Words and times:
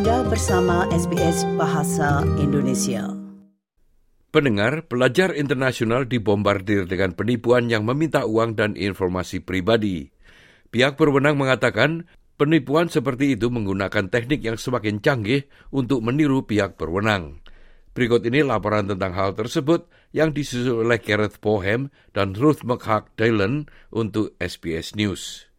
Anda 0.00 0.24
bersama 0.24 0.88
SBS 0.96 1.44
Bahasa 1.60 2.24
Indonesia. 2.40 3.04
Pendengar, 4.32 4.88
pelajar 4.88 5.36
internasional 5.36 6.08
dibombardir 6.08 6.88
dengan 6.88 7.12
penipuan 7.12 7.68
yang 7.68 7.84
meminta 7.84 8.24
uang 8.24 8.56
dan 8.56 8.80
informasi 8.80 9.44
pribadi. 9.44 10.08
Pihak 10.72 10.96
berwenang 10.96 11.36
mengatakan 11.36 12.08
penipuan 12.40 12.88
seperti 12.88 13.36
itu 13.36 13.52
menggunakan 13.52 14.08
teknik 14.08 14.40
yang 14.40 14.56
semakin 14.56 15.04
canggih 15.04 15.44
untuk 15.68 16.00
meniru 16.00 16.48
pihak 16.48 16.80
berwenang. 16.80 17.44
Berikut 17.92 18.24
ini 18.24 18.40
laporan 18.40 18.88
tentang 18.88 19.12
hal 19.12 19.36
tersebut 19.36 19.84
yang 20.16 20.32
disusun 20.32 20.80
oleh 20.80 20.96
Gareth 20.96 21.44
Pohem 21.44 21.92
dan 22.16 22.32
Ruth 22.32 22.64
McHugh 22.64 23.04
Dylan 23.20 23.68
untuk 23.92 24.32
SBS 24.40 24.96
News. 24.96 25.49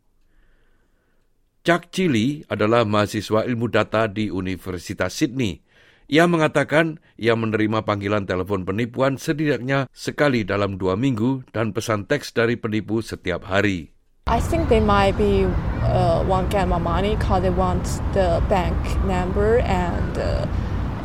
Chuck 1.62 1.94
Chili 1.94 2.42
adalah 2.50 2.82
mahasiswa 2.90 3.46
ilmu 3.46 3.70
data 3.70 4.10
di 4.10 4.34
Universitas 4.34 5.14
Sydney. 5.14 5.62
Ia 6.10 6.26
mengatakan 6.26 6.98
ia 7.22 7.38
menerima 7.38 7.86
panggilan 7.86 8.26
telepon 8.26 8.66
penipuan 8.66 9.22
setidaknya 9.22 9.86
sekali 9.94 10.42
dalam 10.42 10.82
dua 10.82 10.98
minggu 10.98 11.46
dan 11.54 11.70
pesan 11.70 12.10
teks 12.10 12.34
dari 12.34 12.58
penipu 12.58 13.06
setiap 13.06 13.46
hari. 13.46 13.94
I 14.26 14.42
think 14.42 14.74
they 14.74 14.82
might 14.82 15.14
be 15.22 15.46
uh, 15.86 16.26
want 16.26 16.50
get 16.50 16.66
my 16.66 16.82
money 16.82 17.14
because 17.14 17.46
they 17.46 17.54
want 17.54 17.86
the 18.18 18.42
bank 18.50 18.74
number 19.06 19.62
and 19.62 20.18
uh, 20.18 20.50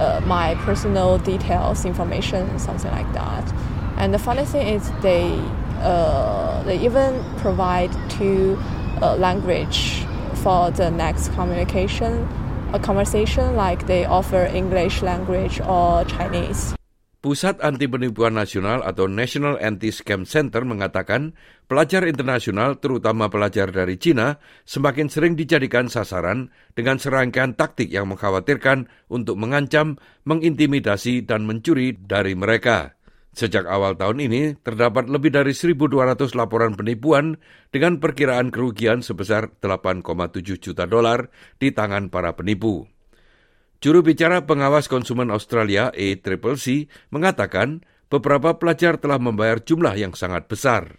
uh, 0.01 0.25
my 0.25 0.57
personal 0.65 1.21
details, 1.21 1.85
information, 1.85 2.49
something 2.57 2.89
like 2.97 3.13
that. 3.13 3.45
And 4.01 4.09
the 4.09 4.21
funny 4.21 4.49
thing 4.49 4.65
is 4.65 4.89
they 5.05 5.37
uh, 5.85 6.65
they 6.65 6.81
even 6.81 7.21
provide 7.45 7.93
two 8.09 8.57
uh, 9.05 9.21
language 9.21 10.06
for 10.47 10.71
the 10.79 10.87
next 10.95 11.35
communication, 11.35 12.23
a 12.71 12.79
conversation 12.79 13.59
like 13.59 13.83
they 13.91 14.07
offer 14.07 14.47
English 14.55 15.03
language 15.03 15.59
or 15.67 16.07
Chinese. 16.07 16.79
Pusat 17.19 17.59
Anti 17.59 17.91
Penipuan 17.91 18.39
Nasional 18.39 18.87
atau 18.87 19.11
National 19.11 19.59
Anti-Scam 19.59 20.23
Center 20.23 20.63
mengatakan 20.63 21.35
pelajar 21.67 22.07
internasional 22.07 22.79
terutama 22.79 23.27
pelajar 23.27 23.75
dari 23.75 23.99
China 23.99 24.39
semakin 24.63 25.11
sering 25.11 25.35
dijadikan 25.35 25.91
sasaran 25.91 26.55
dengan 26.79 27.03
serangkaian 27.03 27.59
taktik 27.59 27.91
yang 27.91 28.07
mengkhawatirkan 28.07 28.87
untuk 29.11 29.35
mengancam, 29.43 29.99
mengintimidasi, 30.23 31.27
dan 31.27 31.51
mencuri 31.51 31.99
dari 31.99 32.39
mereka. 32.39 32.96
Sejak 33.37 33.69
awal 33.69 34.01
tahun 34.01 34.33
ini, 34.33 34.57
terdapat 34.65 35.13
lebih 35.13 35.29
dari 35.29 35.53
1.200 35.53 36.33
laporan 36.33 36.73
penipuan 36.73 37.37
dengan 37.69 38.01
perkiraan 38.01 38.49
kerugian 38.49 39.05
sebesar 39.05 39.53
8,7 39.61 40.57
juta 40.57 40.89
dolar 40.89 41.29
di 41.61 41.69
tangan 41.69 42.09
para 42.09 42.33
penipu. 42.33 42.89
Juru 43.85 44.01
bicara 44.01 44.49
pengawas 44.49 44.89
konsumen 44.89 45.29
Australia 45.29 45.93
ACCC 45.93 46.89
mengatakan 47.13 47.85
beberapa 48.09 48.57
pelajar 48.57 48.97
telah 48.97 49.21
membayar 49.21 49.61
jumlah 49.61 50.01
yang 50.01 50.17
sangat 50.17 50.49
besar. 50.49 50.97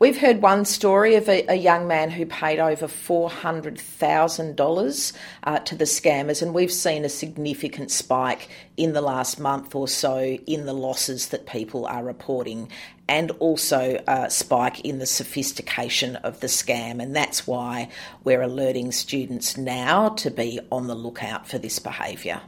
We've 0.00 0.16
heard 0.16 0.40
one 0.40 0.64
story 0.64 1.16
of 1.16 1.28
a, 1.28 1.44
a 1.50 1.56
young 1.56 1.88
man 1.88 2.12
who 2.14 2.24
paid 2.24 2.60
over 2.60 2.86
$400,000 2.86 5.12
uh, 5.42 5.58
to 5.58 5.74
the 5.74 5.90
scammers, 5.90 6.40
and 6.40 6.54
we've 6.54 6.70
seen 6.70 7.04
a 7.04 7.08
significant 7.08 7.90
spike 7.90 8.48
in 8.76 8.92
the 8.92 9.00
last 9.00 9.40
month 9.40 9.74
or 9.74 9.88
so 9.88 10.20
in 10.22 10.66
the 10.66 10.72
losses 10.72 11.30
that 11.34 11.50
people 11.50 11.84
are 11.86 12.04
reporting, 12.04 12.70
and 13.08 13.32
also 13.42 14.00
a 14.06 14.30
spike 14.30 14.78
in 14.86 15.00
the 15.02 15.06
sophistication 15.06 16.14
of 16.22 16.38
the 16.38 16.46
scam. 16.46 17.02
And 17.02 17.16
that's 17.16 17.48
why 17.48 17.88
we're 18.22 18.42
alerting 18.42 18.92
students 18.92 19.58
now 19.58 20.10
to 20.22 20.30
be 20.30 20.60
on 20.70 20.86
the 20.86 20.94
lookout 20.94 21.50
for 21.50 21.58
this 21.58 21.80
behaviour. 21.80 22.40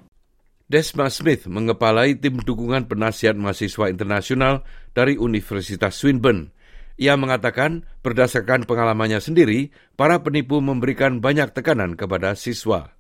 Desma 0.71 1.11
Smith 1.11 1.51
mengepalai 1.51 2.15
tim 2.15 2.39
dukungan 2.47 2.87
penasihat 2.87 3.35
mahasiswa 3.35 3.91
internasional 3.91 4.63
dari 4.95 5.19
Universitas 5.19 5.99
Swinburne. 5.99 6.55
Ia 7.01 7.17
mengatakan 7.17 7.89
berdasarkan 8.05 8.69
pengalamannya 8.69 9.25
sendiri, 9.25 9.73
para 9.97 10.21
penipu 10.21 10.61
memberikan 10.61 11.25
banyak 11.25 11.49
tekanan 11.57 11.97
kepada 11.97 12.37
siswa. 12.37 12.93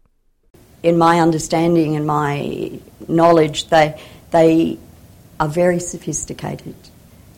In 0.80 0.96
my 0.96 1.20
understanding 1.20 2.00
and 2.00 2.08
my 2.08 2.72
knowledge, 3.12 3.68
they, 3.68 3.92
they 4.32 4.80
are 5.36 5.52
very 5.52 5.76
sophisticated. 5.76 6.72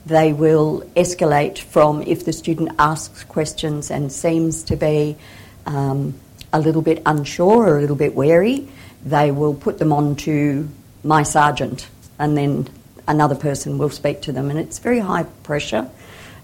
They 0.07 0.31
will 0.31 0.87
escalate 0.95 1.59
from 1.59 2.07
if 2.07 2.23
the 2.23 2.31
student 2.31 2.71
asks 2.79 3.27
questions 3.27 3.91
and 3.91 4.15
seems 4.15 4.63
to 4.71 4.79
be 4.79 5.19
um, 5.67 6.15
a 6.55 6.63
little 6.63 6.83
bit 6.83 7.03
unsure 7.03 7.75
or 7.75 7.79
a 7.79 7.81
little 7.83 7.99
bit 7.99 8.15
wary, 8.15 8.71
they 9.03 9.35
will 9.35 9.59
put 9.59 9.83
them 9.83 9.91
on 9.91 10.15
to 10.31 10.71
my 11.03 11.27
sergeant 11.27 11.91
and 12.23 12.39
then 12.39 12.71
another 13.11 13.35
person 13.35 13.83
will 13.83 13.91
speak 13.91 14.23
to 14.23 14.31
them. 14.31 14.47
And 14.47 14.63
it's 14.63 14.79
very 14.79 15.03
high 15.03 15.27
pressure 15.43 15.91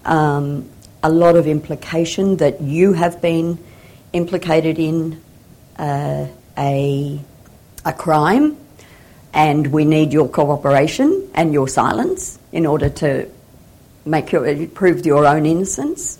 um, 0.09 0.65
a 1.05 1.07
lot 1.07 1.37
of 1.37 1.47
implication 1.47 2.41
that 2.41 2.59
you 2.59 2.91
have 2.97 3.21
been 3.21 3.61
implicated 4.11 4.81
in 4.81 5.21
uh, 5.77 6.27
a, 6.57 6.75
a 7.85 7.93
crime, 7.93 8.57
and 9.31 9.69
we 9.69 9.85
need 9.85 10.11
your 10.11 10.27
cooperation 10.27 11.29
and 11.37 11.53
your 11.53 11.69
silence 11.69 12.41
in 12.51 12.65
order 12.65 12.89
to 12.89 13.29
make 14.03 14.33
your, 14.33 14.43
prove 14.73 15.05
your 15.05 15.23
own 15.29 15.45
innocence. 15.45 16.17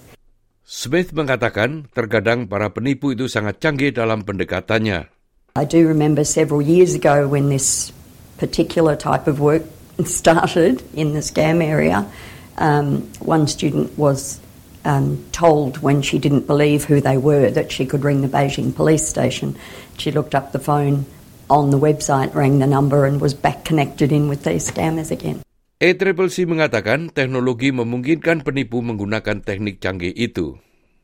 Smith 0.69 1.17
mengatakan 1.17 1.89
terkadang 1.89 2.45
para 2.45 2.69
penipu 2.69 3.17
itu 3.17 3.25
sangat 3.25 3.57
canggih 3.57 3.89
dalam 3.89 4.21
pendekatannya. 4.21 5.09
I 5.57 5.65
do 5.65 5.89
remember 5.89 6.21
several 6.21 6.61
years 6.61 6.93
ago 6.93 7.25
when 7.25 7.49
this 7.49 7.89
particular 8.37 8.93
type 8.93 9.25
of 9.25 9.41
work 9.41 9.65
started 10.05 10.85
in 10.93 11.17
the 11.17 11.25
scam 11.25 11.65
area. 11.65 12.05
Um, 12.59 13.07
one 13.23 13.47
student 13.47 13.95
was 13.97 14.43
um, 14.83 15.23
told 15.31 15.79
when 15.79 16.03
she 16.03 16.19
didn't 16.19 16.47
believe 16.47 16.85
who 16.85 16.99
they 16.99 17.15
were 17.15 17.51
that 17.51 17.71
she 17.71 17.87
could 17.87 18.03
ring 18.03 18.21
the 18.21 18.27
Beijing 18.27 18.75
police 18.75 19.07
station. 19.07 19.55
She 19.97 20.11
looked 20.11 20.35
up 20.35 20.51
the 20.51 20.59
phone 20.59 21.07
on 21.49 21.71
the 21.71 21.79
website, 21.79 22.35
rang 22.35 22.59
the 22.59 22.67
number, 22.67 23.07
and 23.07 23.19
was 23.19 23.33
back 23.33 23.65
connected 23.65 24.11
in 24.11 24.29
with 24.29 24.43
these 24.43 24.69
scammers 24.69 25.09
again. 25.09 25.41
ACCC 25.79 26.43
mengatakan 26.43 27.07
teknologi 27.07 27.71
memungkinkan 27.71 28.43
penipu 28.43 28.83
menggunakan 28.83 29.39
teknik 29.39 29.79
canggih 29.79 30.11
itu. 30.11 30.59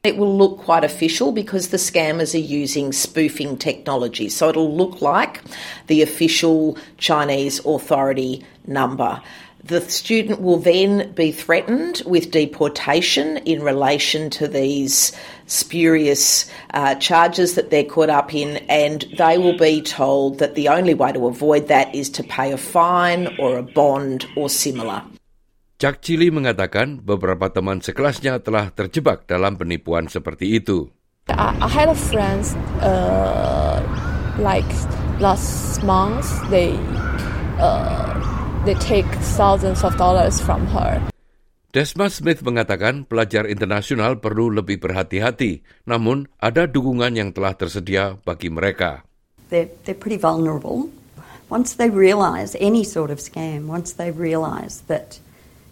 It 0.05 0.17
will 0.17 0.37
look 0.37 0.59
quite 0.59 0.83
official 0.83 1.31
because 1.31 1.69
the 1.69 1.77
scammers 1.77 2.35
are 2.35 2.37
using 2.37 2.91
spoofing 2.91 3.57
technology. 3.57 4.29
So 4.29 4.49
it'll 4.49 4.75
look 4.75 5.01
like 5.01 5.41
the 5.87 6.03
official 6.03 6.77
Chinese 6.99 7.59
authority 7.65 8.45
number. 8.67 9.21
The 9.63 9.81
student 9.81 10.41
will 10.41 10.59
then 10.59 11.11
be 11.13 11.31
threatened 11.31 12.03
with 12.05 12.29
deportation 12.29 13.37
in 13.37 13.63
relation 13.63 14.29
to 14.31 14.47
these 14.47 15.11
spurious 15.47 16.51
uh, 16.71 16.93
charges 16.95 17.55
that 17.55 17.71
they're 17.71 17.83
caught 17.83 18.11
up 18.11 18.31
in, 18.35 18.57
and 18.69 19.03
they 19.17 19.39
will 19.39 19.57
be 19.57 19.81
told 19.81 20.37
that 20.37 20.53
the 20.53 20.67
only 20.67 20.93
way 20.93 21.13
to 21.13 21.25
avoid 21.25 21.69
that 21.69 21.95
is 21.95 22.11
to 22.11 22.23
pay 22.23 22.51
a 22.51 22.57
fine 22.57 23.39
or 23.39 23.57
a 23.57 23.63
bond 23.63 24.27
or 24.35 24.49
similar. 24.49 25.01
Chuck 25.75 25.99
Chili 25.99 26.31
mengatakan 26.31 27.03
beberapa 27.03 27.51
teman 27.51 27.83
sekelasnya 27.83 28.39
telah 28.39 28.71
terjebak 28.71 29.27
dalam 29.27 29.59
penipuan 29.59 30.07
seperti 30.07 30.55
itu. 30.55 30.87
I, 31.27 31.67
had 31.67 31.91
a 31.91 31.97
friends 31.97 32.55
uh, 32.79 33.83
like 34.39 34.63
last 35.19 35.83
month 35.83 36.31
they 36.47 36.79
uh, 37.59 38.15
they 38.63 38.79
take 38.79 39.03
thousands 39.35 39.83
of 39.83 39.99
dollars 39.99 40.39
from 40.39 40.63
her. 40.71 41.03
Desma 41.75 42.07
Smith 42.07 42.39
mengatakan 42.39 43.03
pelajar 43.03 43.43
internasional 43.43 44.23
perlu 44.23 44.47
lebih 44.47 44.79
berhati-hati, 44.79 45.59
namun 45.83 46.31
ada 46.39 46.71
dukungan 46.71 47.19
yang 47.19 47.35
telah 47.35 47.51
tersedia 47.51 48.15
bagi 48.23 48.47
mereka. 48.47 49.03
They're, 49.51 49.67
they're 49.83 49.99
pretty 49.99 50.15
vulnerable. 50.15 50.87
Once 51.51 51.75
they 51.75 51.91
realize 51.91 52.55
any 52.63 52.87
sort 52.87 53.11
of 53.11 53.19
scam, 53.19 53.67
once 53.67 53.91
they 53.91 54.07
realize 54.07 54.87
that 54.87 55.19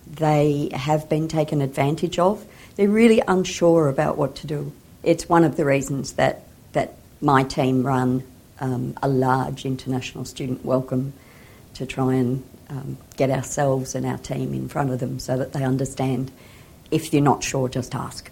they 0.08 0.70
have 0.74 1.10
been 1.10 1.28
taken 1.28 1.62
advantage 1.62 2.20
of, 2.20 2.46
they're 2.76 2.90
really 2.90 3.22
unsure 3.28 3.88
about 3.88 4.18
what 4.18 4.36
to 4.38 4.48
do. 4.48 4.72
It's 5.04 5.30
one 5.30 5.44
of 5.44 5.58
the 5.58 5.66
reasons 5.66 6.14
that, 6.14 6.44
that 6.74 6.96
my 7.22 7.44
team 7.44 7.86
run 7.86 8.24
um, 8.60 8.98
a 9.02 9.08
large 9.08 9.66
international 9.66 10.26
student 10.26 10.64
welcome 10.64 11.14
to 11.76 11.86
try 11.86 12.16
and 12.16 12.44
um, 12.70 12.98
get 13.18 13.30
ourselves 13.30 13.96
and 13.96 14.06
our 14.06 14.18
team 14.18 14.54
in 14.54 14.70
front 14.70 14.92
of 14.92 15.00
them 15.00 15.20
so 15.20 15.38
that 15.38 15.54
they 15.54 15.64
understand 15.64 16.32
if 16.92 17.12
you're 17.12 17.26
not 17.26 17.44
sure, 17.44 17.68
just 17.68 17.96
ask. 17.98 18.30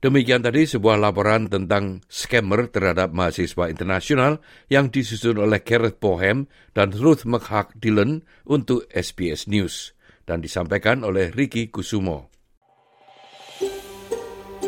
Demikian 0.00 0.40
tadi 0.40 0.64
sebuah 0.64 0.96
laporan 0.96 1.52
tentang 1.52 2.00
scammer 2.08 2.72
terhadap 2.72 3.12
mahasiswa 3.12 3.68
internasional 3.68 4.40
yang 4.72 4.88
disusun 4.88 5.36
oleh 5.36 5.60
Gareth 5.60 6.00
Bohem 6.00 6.48
dan 6.72 6.96
Ruth 6.96 7.28
McHugh 7.28 7.68
Dillon 7.76 8.24
untuk 8.48 8.88
SBS 8.88 9.44
News 9.44 9.92
dan 10.30 10.38
disampaikan 10.38 11.02
oleh 11.02 11.34
Ricky 11.34 11.74
Kusumo. 11.74 12.30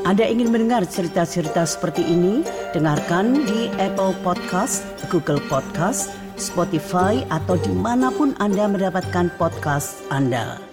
Anda 0.02 0.26
ingin 0.26 0.50
mendengar 0.50 0.82
cerita-cerita 0.82 1.62
seperti 1.62 2.02
ini? 2.02 2.42
Dengarkan 2.74 3.46
di 3.46 3.70
Apple 3.78 4.18
Podcast, 4.26 4.82
Google 5.14 5.38
Podcast, 5.46 6.10
Spotify, 6.34 7.22
atau 7.30 7.54
di 7.54 7.70
mana 7.70 8.10
pun 8.10 8.34
Anda 8.42 8.66
mendapatkan 8.66 9.30
podcast 9.38 10.02
Anda. 10.10 10.71